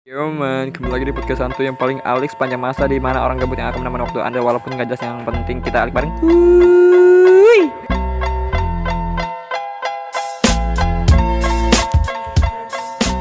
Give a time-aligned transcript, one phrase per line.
[0.00, 3.36] Yo man, kembali lagi di podcast santu yang paling alik sepanjang masa di mana orang
[3.36, 6.08] gabut yang akan menemani waktu anda walaupun nggak jelas yang penting kita alik bareng.
[6.24, 7.68] Wuih.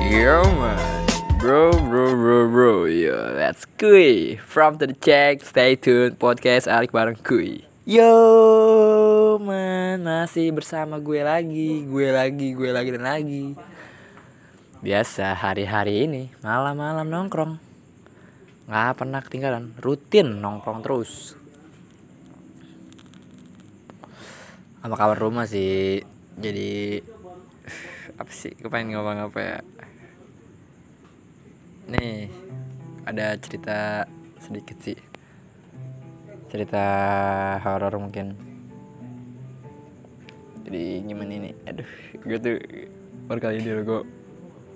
[0.08, 1.04] Yo man,
[1.44, 6.96] bro bro bro bro, yo that's kuy from to the check, stay tuned podcast alik
[6.96, 7.68] bareng kuy.
[7.84, 13.60] Yo man, masih bersama gue lagi, gue lagi, gue lagi dan lagi.
[14.80, 17.60] Biasa hari-hari ini malam-malam nongkrong.
[18.64, 21.36] Nggak pernah ketinggalan rutin nongkrong terus.
[24.80, 26.00] Apa kabar rumah sih?
[26.40, 26.96] Jadi
[28.16, 28.56] apa sih?
[28.56, 29.58] Gue pengen ngomong apa ya?
[31.92, 32.32] Nih
[33.04, 34.08] ada cerita
[34.40, 34.96] sedikit sih.
[36.48, 36.86] Cerita
[37.68, 38.32] horor mungkin.
[40.64, 41.52] Jadi gimana ini?
[41.68, 41.92] Aduh
[42.24, 42.56] gue tuh
[43.28, 44.19] baru kali ini gue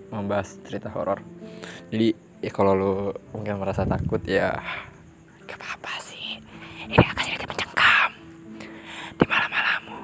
[0.10, 1.22] membahas cerita horor.
[1.94, 2.94] Jadi ya kalau lu
[3.32, 4.60] mungkin merasa takut ya
[5.48, 6.42] gak apa-apa sih.
[6.90, 8.12] Ini akan sedikit mencengkam
[9.16, 10.00] di malam-malammu.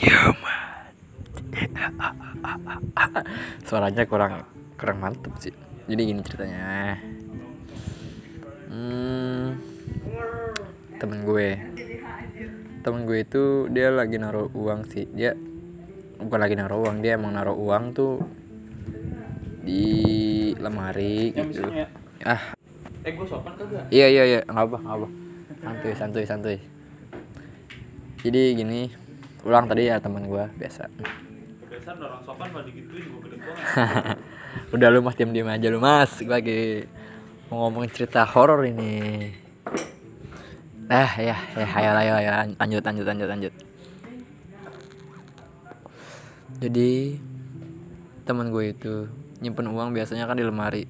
[0.00, 0.92] Human.
[3.68, 5.54] Suaranya kurang kurang mantep sih.
[5.84, 6.96] Jadi gini ceritanya.
[8.72, 9.60] Hmm,
[10.96, 11.48] temen gue.
[12.84, 15.04] Temen gue itu dia lagi naruh uang sih.
[15.12, 15.36] Dia
[16.24, 18.24] bukan lagi naruh uang dia emang naruh uang tuh
[19.64, 19.82] di
[20.60, 21.64] lemari gitu.
[22.28, 22.52] ah.
[23.04, 23.84] Eh gue sopan kagak?
[23.92, 24.40] iya iya iya.
[24.48, 25.08] Nggak apa nggak apa.
[25.64, 26.58] Santuy santuy santuy.
[28.24, 28.80] Jadi gini
[29.44, 30.88] ulang tadi ya teman gue biasa.
[31.68, 34.16] Biasa orang sopan malah digituin gue gede banget.
[34.76, 36.16] Udah lu mas diam diam aja lu mas.
[36.16, 36.60] Gue lagi
[37.52, 39.32] mau ngomongin cerita horor ini.
[40.88, 42.30] Ah ya ya ayo ayo ayo.
[42.56, 43.54] Lanjut lanjut lanjut lanjut.
[46.64, 47.20] Jadi
[48.24, 49.12] teman gue itu
[49.44, 50.88] nyimpen uang biasanya kan di lemari.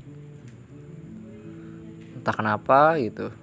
[2.15, 3.35] Entah kenapa gitu.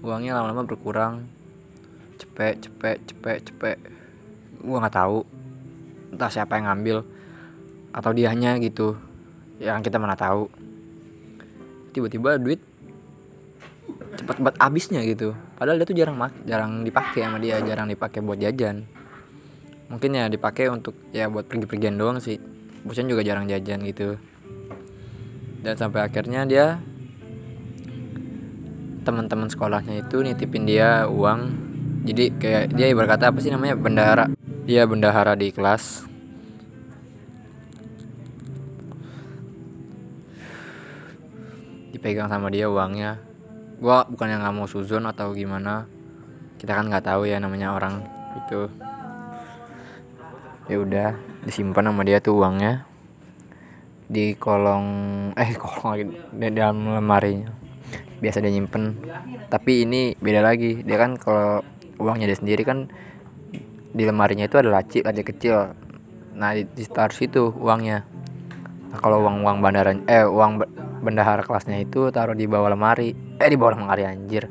[0.00, 1.28] Uangnya lama-lama berkurang.
[2.16, 3.76] Cepet cepet cepet cepet.
[4.64, 5.20] Gue nggak tahu
[6.16, 7.04] entah siapa yang ngambil
[7.92, 8.96] atau dianya gitu
[9.60, 10.48] yang kita mana tahu.
[11.92, 12.64] Tiba-tiba duit
[14.16, 15.36] cepat banget habisnya gitu.
[15.60, 18.88] Padahal dia tuh jarang mak jarang dipakai sama dia jarang dipakai buat jajan.
[19.92, 22.55] Mungkin ya dipakai untuk ya buat pergi-pergian doang sih
[22.86, 24.14] Bosan juga jarang jajan gitu.
[25.66, 26.78] Dan sampai akhirnya dia
[29.02, 31.50] teman-teman sekolahnya itu nitipin dia uang.
[32.06, 33.74] Jadi kayak dia berkata apa sih namanya?
[33.74, 34.30] Bendahara.
[34.62, 36.06] Dia bendahara di kelas.
[41.90, 43.18] Dipegang sama dia uangnya.
[43.82, 45.90] Gua bukan yang nggak mau suzon atau gimana.
[46.62, 48.06] Kita kan nggak tahu ya namanya orang
[48.38, 48.70] itu.
[50.70, 51.10] Ya udah
[51.46, 52.82] disimpan sama dia tuh uangnya
[54.10, 54.86] di kolong
[55.38, 57.66] eh kolong lagi di dalam lemarinya
[58.20, 58.96] biasa dia nyimpen.
[59.52, 60.80] Tapi ini beda lagi.
[60.82, 61.60] Dia kan kalau
[62.00, 62.88] uangnya dia sendiri kan
[63.96, 65.72] di lemarinya itu ada laci laci kecil.
[66.36, 68.04] Nah di, di taruh situ uangnya.
[68.92, 70.70] Nah, kalau uang uang bandara eh uang be-
[71.04, 73.12] bendahara kelasnya itu taruh di bawah lemari.
[73.36, 74.48] Eh di bawah lemari anjir.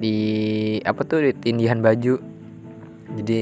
[0.00, 0.16] Di
[0.84, 2.20] apa tuh di tindihan baju.
[3.14, 3.40] Jadi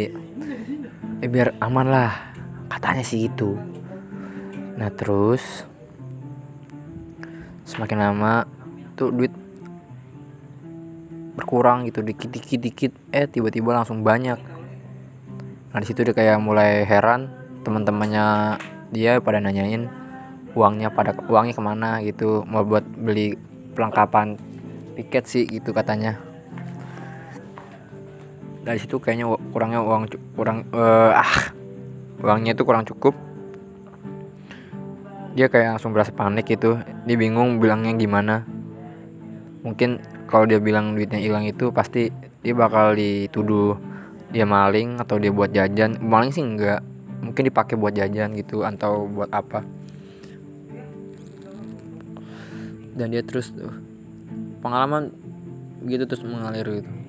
[1.22, 2.10] eh biar aman lah.
[2.66, 3.54] Katanya sih gitu.
[4.74, 5.62] Nah terus
[7.62, 8.42] semakin lama
[8.98, 9.30] tuh duit
[11.38, 14.36] berkurang gitu dikit dikit dikit eh tiba-tiba langsung banyak.
[15.70, 17.30] Nah di situ dia kayak mulai heran
[17.62, 18.58] teman-temannya
[18.90, 19.86] dia pada nanyain
[20.58, 22.42] uangnya pada uangnya ke mana gitu.
[22.50, 23.38] Mau buat beli
[23.78, 24.34] perlengkapan
[24.98, 26.31] tiket sih gitu katanya
[28.62, 30.02] dari situ kayaknya kurangnya uang
[30.38, 31.34] kurang eh, ah
[32.22, 33.14] uangnya itu kurang cukup.
[35.34, 36.78] Dia kayak langsung berasa panik gitu.
[36.78, 38.46] Dia bingung bilangnya gimana.
[39.66, 39.98] Mungkin
[40.30, 42.10] kalau dia bilang duitnya hilang itu pasti
[42.42, 43.78] dia bakal dituduh
[44.30, 45.98] dia maling atau dia buat jajan.
[45.98, 46.80] Maling sih enggak.
[47.22, 49.66] Mungkin dipakai buat jajan gitu atau buat apa.
[52.92, 53.72] Dan dia terus tuh
[54.62, 55.10] pengalaman
[55.82, 57.01] gitu terus mengalir gitu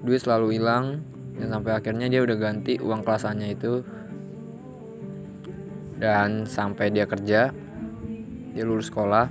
[0.00, 1.04] duit selalu hilang
[1.36, 3.84] dan sampai akhirnya dia udah ganti uang kelasannya itu.
[6.00, 7.52] Dan sampai dia kerja
[8.50, 9.30] dia lulus sekolah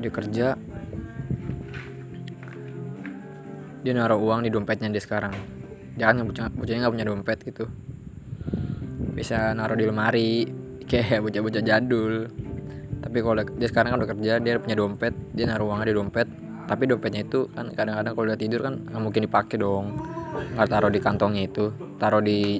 [0.00, 0.46] dia kerja
[3.84, 5.34] dia naruh uang di dompetnya dia sekarang.
[6.00, 7.64] Jangan bocah bocahnya nggak punya dompet gitu.
[9.12, 10.48] Bisa naruh di lemari
[10.90, 12.30] kayak bocah-bocah jadul.
[13.04, 16.43] Tapi kalau dia sekarang kan udah kerja dia punya dompet dia naruh uangnya di dompet
[16.64, 20.00] tapi dompetnya itu kan kadang-kadang kalau udah tidur kan nggak mungkin dipakai dong.
[20.56, 21.70] Nggak taruh di kantongnya itu
[22.00, 22.58] taruh di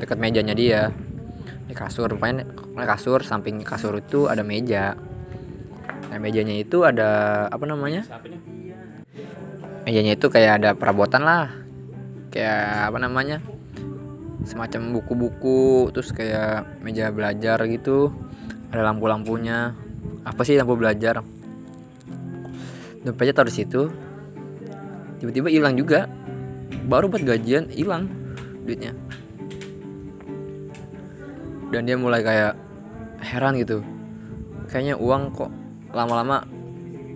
[0.00, 0.88] dekat mejanya dia.
[1.64, 4.96] Di kasur di kasur samping kasur itu ada meja.
[6.08, 8.08] Nah mejanya itu ada apa namanya?
[9.84, 11.52] Mejanya itu kayak ada perabotan lah.
[12.32, 13.38] Kayak apa namanya?
[14.48, 18.12] Semacam buku-buku terus kayak meja belajar gitu.
[18.72, 19.76] Ada lampu-lampunya.
[20.24, 21.20] Apa sih lampu belajar
[23.04, 23.92] dompetnya taruh di situ.
[25.20, 26.08] Tiba-tiba hilang juga.
[26.88, 28.08] Baru buat gajian hilang
[28.64, 28.96] duitnya.
[31.70, 32.56] Dan dia mulai kayak
[33.20, 33.84] heran gitu.
[34.68, 35.52] Kayaknya uang kok
[35.92, 36.42] lama-lama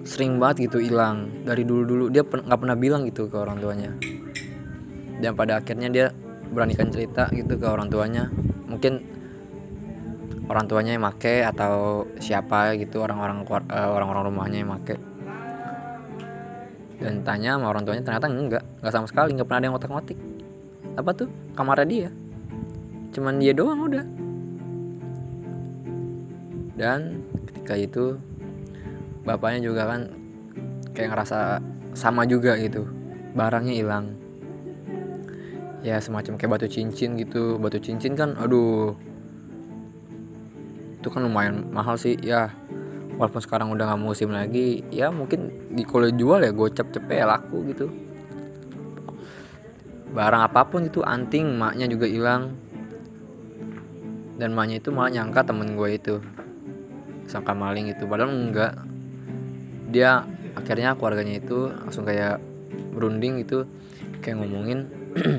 [0.05, 1.33] sering banget gitu hilang.
[1.43, 3.91] Dari dulu-dulu dia pen- nggak pernah bilang gitu ke orang tuanya.
[5.19, 6.07] Dan pada akhirnya dia
[6.53, 8.31] beranikan cerita gitu ke orang tuanya.
[8.69, 9.19] Mungkin
[10.49, 14.97] orang tuanya yang make atau siapa gitu orang-orang eh, orang-orang rumahnya yang make
[16.99, 18.65] dan tanya sama orang tuanya ternyata enggak.
[18.83, 20.19] Enggak sama sekali nggak pernah ada yang ngotak-ngotik.
[20.99, 21.29] Apa tuh?
[21.55, 22.11] Kamarnya dia.
[23.15, 24.05] Cuman dia doang udah.
[26.79, 28.19] Dan ketika itu
[29.23, 30.11] bapaknya juga kan
[30.95, 31.63] kayak ngerasa
[31.95, 32.87] sama juga gitu.
[33.35, 34.19] Barangnya hilang.
[35.87, 37.63] Ya semacam kayak batu cincin gitu.
[37.63, 38.99] Batu cincin kan aduh.
[40.99, 42.51] Itu kan lumayan mahal sih ya.
[43.19, 47.27] Walaupun sekarang udah nggak musim lagi ya mungkin di kalau jual ya gocap cepet ya
[47.31, 47.87] laku gitu.
[50.11, 52.59] Barang apa pun itu anting maknya juga hilang.
[54.35, 56.15] Dan maknya itu malah nyangka temen gue itu
[57.31, 58.03] sangka maling itu.
[58.11, 58.75] Padahal enggak.
[59.95, 60.27] Dia
[60.59, 62.43] akhirnya keluarganya itu langsung kayak
[62.93, 63.65] berunding gitu
[64.19, 64.91] kayak ngomongin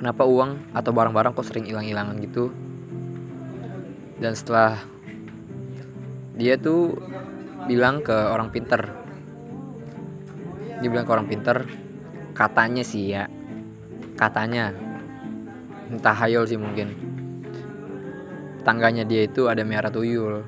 [0.00, 2.48] kenapa uang atau barang-barang kok sering hilang-hilangan gitu.
[4.16, 4.80] Dan setelah
[6.34, 6.96] dia tuh
[7.64, 8.80] bilang ke orang pinter.
[10.80, 11.64] Dia bilang ke orang pinter
[12.36, 13.28] katanya sih ya.
[14.16, 14.72] Katanya.
[15.88, 16.92] Entah hayal sih mungkin.
[18.64, 20.44] Tangganya dia itu ada merah tuyul.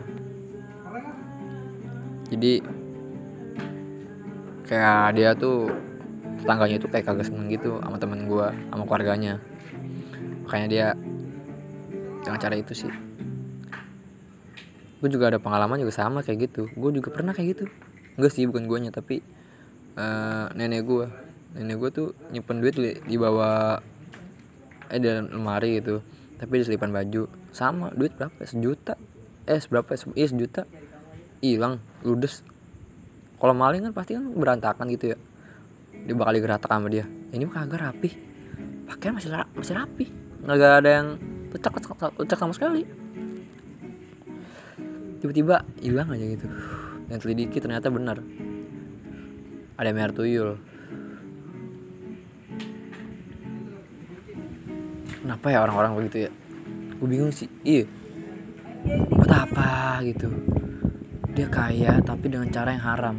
[2.27, 2.59] Jadi
[4.67, 5.71] kayak dia tuh
[6.43, 9.39] tetangganya itu kayak kagak seneng gitu sama temen gua sama keluarganya.
[10.43, 10.87] Makanya dia
[12.25, 13.06] dengan cara itu sih
[15.03, 16.69] gue juga ada pengalaman juga sama kayak gitu.
[16.73, 17.65] Gue juga pernah kayak gitu.
[18.17, 19.21] Enggak sih bukan guanya tapi
[19.97, 21.07] eh, nenek gue
[21.57, 23.81] nenek gue tuh nyimpen duit di, di bawah
[24.89, 26.01] eh di lemari gitu.
[26.37, 27.29] Tapi di selipan baju.
[27.53, 28.37] Sama duit berapa?
[28.45, 28.95] Sejuta?
[29.49, 29.97] Eh seberapa?
[30.13, 30.63] Iya sejuta.
[31.41, 32.45] Hilang ludes.
[33.37, 35.19] Kalau maling kan pasti kan berantakan gitu ya.
[36.09, 37.05] Dia bakal digeratak sama dia.
[37.33, 38.11] Ini mah kagak rapi
[38.87, 40.07] pakaian masih masih rapi
[40.47, 41.09] nggak ada yang
[41.51, 41.73] lecak
[42.23, 42.87] lecak sama sekali
[45.21, 46.47] tiba-tiba hilang aja gitu.
[47.07, 48.21] Dan telidiki ternyata benar.
[49.77, 50.57] Ada merah tuyul.
[55.23, 56.31] Kenapa ya orang-orang begitu ya?
[56.97, 57.51] Gue bingung sih.
[57.67, 57.85] Iya.
[59.11, 60.31] Buat apa gitu?
[61.35, 63.17] Dia kaya tapi dengan cara yang haram.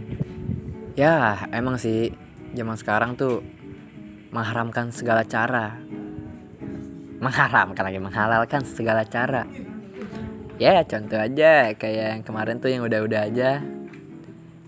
[0.95, 2.13] Ya emang sih.
[2.55, 3.43] Zaman sekarang tuh
[4.31, 5.77] mengharamkan segala cara.
[7.17, 9.45] Mengharamkan lagi menghalalkan segala cara
[10.57, 13.61] ya contoh aja kayak yang kemarin tuh yang udah-udah aja.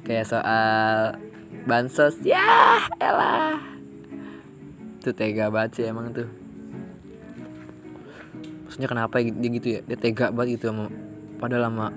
[0.06, 1.18] Kayak soal
[1.66, 2.18] bansos.
[2.22, 3.62] Ya elah.
[5.02, 6.30] Tuh tega banget sih emang tuh.
[8.66, 9.80] Maksudnya kenapa dia gitu ya?
[9.86, 10.94] Dia tega banget gitu sama
[11.42, 11.88] padahal sama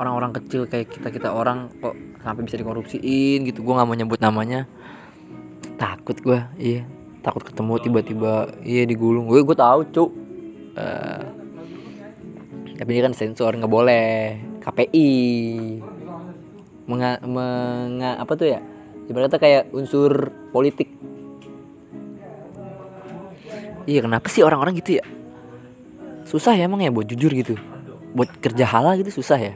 [0.00, 3.60] orang-orang kecil kayak kita kita orang kok sampai bisa dikorupsiin gitu.
[3.60, 4.64] Gue nggak mau nyebut namanya.
[5.76, 6.88] Takut gue iya.
[7.20, 9.28] Takut ketemu tiba-tiba iya digulung.
[9.28, 10.10] Gue gue tahu cuk.
[10.72, 11.41] Eh,
[12.82, 14.34] tapi ini kan sensor nggak boleh.
[14.58, 15.10] KPI
[16.90, 18.60] menga, menga apa tuh ya?
[19.06, 20.90] Ibaratnya kayak unsur politik.
[23.86, 25.06] Iya kenapa sih orang-orang gitu ya?
[26.26, 27.54] Susah ya emang ya buat jujur gitu.
[28.18, 29.54] Buat kerja halal gitu susah ya.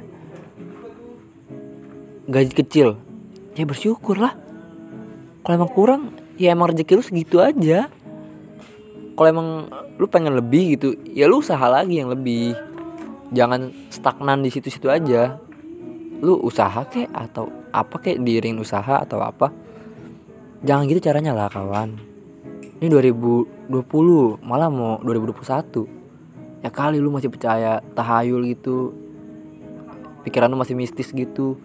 [2.31, 2.95] Gaji kecil.
[3.59, 4.39] Ya bersyukur lah.
[5.43, 7.91] Kalau emang kurang ya emang rezeki lu segitu aja.
[9.19, 9.67] Kalau emang
[9.99, 12.66] lu pengen lebih gitu ya lu usaha lagi yang lebih
[13.35, 15.39] jangan stagnan di situ-situ aja.
[16.23, 19.53] Lu usaha kek atau apa kek diiring usaha atau apa.
[20.65, 21.99] Jangan gitu caranya lah kawan.
[22.81, 23.73] Ini 2020
[24.45, 28.93] malah mau 2021 ya kali lu masih percaya tahayul gitu.
[30.25, 31.61] Pikiran lu masih mistis gitu.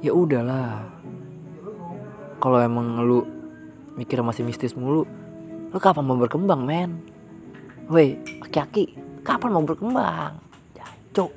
[0.00, 0.86] Ya udahlah.
[2.40, 3.26] Kalau emang lu
[3.98, 5.04] mikir masih mistis mulu
[5.70, 6.98] lu kapan mau berkembang men?
[7.90, 10.49] Woi aki-aki kapan mau berkembang
[11.10, 11.34] jancok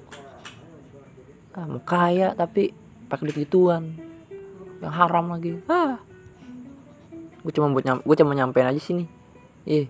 [1.58, 2.70] ah, mau kaya tapi
[3.10, 3.98] pakai duit gituan.
[4.78, 5.58] Yang haram lagi.
[5.66, 5.98] Ah.
[7.42, 9.10] Gue cuma buat gue cuma nyampein aja sini.
[9.66, 9.90] Ih.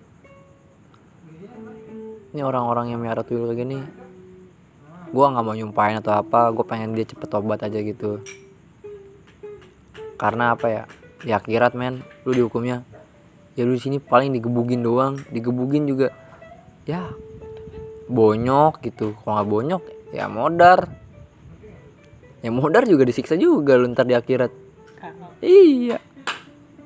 [2.32, 3.78] Ini orang-orang yang miara tuyul kayak gini.
[5.12, 8.24] Gue nggak mau nyumpahin atau apa gue pengen dia cepet tobat aja gitu.
[10.16, 10.84] Karena apa ya?
[11.20, 12.84] Di akhirat men lu dihukumnya.
[13.52, 15.20] Ya lu di sini paling digebugin doang.
[15.28, 16.08] Digebugin juga.
[16.88, 17.12] Ya
[18.08, 19.16] bonyok gitu.
[19.22, 19.82] Kalau nggak bonyok
[20.12, 20.88] ya modar.
[22.44, 24.52] Ya modar juga disiksa juga lu ntar di akhirat.
[25.40, 25.96] Iya.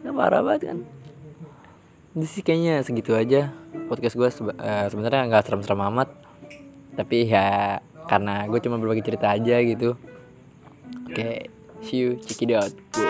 [0.06, 0.78] Ya, parah banget kan.
[2.14, 3.50] Ini sih kayaknya segitu aja
[3.86, 6.08] podcast gue seba- eh, sebenarnya nggak serem-serem amat.
[6.94, 9.94] Tapi ya karena gue cuma berbagi cerita aja gitu.
[11.06, 11.50] Oke
[11.82, 12.70] see you check it out.
[12.94, 13.06] Boom.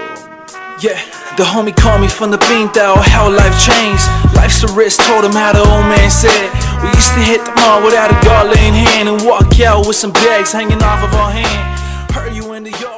[0.78, 1.00] Yeah,
[1.34, 4.06] the homie called me from the bean though, how life changed.
[4.38, 6.54] Life's a risk, told him how the old man said.
[6.82, 9.97] We used to hit the mall without a dollar in hand and walk out with
[9.97, 12.12] some bags hanging off of our hand.
[12.12, 12.97] Heard you in the yard